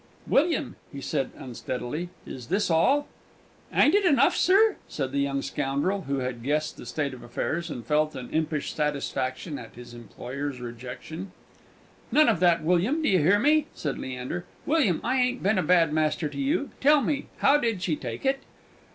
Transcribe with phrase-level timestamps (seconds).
[0.25, 3.07] "William," he said unsteadily, "is this all?"
[3.71, 7.69] "Ain't it enough, sir?" said the young scoundrel, who had guessed the state of affairs,
[7.69, 11.31] and felt an impish satisfaction at his employer's rejection.
[12.11, 14.45] "None of that, William; d'ye hear me?" said Leander.
[14.65, 16.71] "William, I ain't been a bad master to you.
[16.81, 18.39] Tell me, how did she take it?"